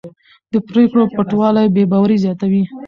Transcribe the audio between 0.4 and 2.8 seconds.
د پرېکړو پټوالی بې باوري زیاتوي